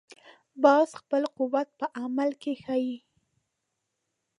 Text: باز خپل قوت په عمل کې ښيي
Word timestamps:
باز 0.63 0.89
خپل 1.01 1.23
قوت 1.37 1.67
په 1.79 1.85
عمل 2.01 2.29
کې 2.41 2.53
ښيي 2.63 2.97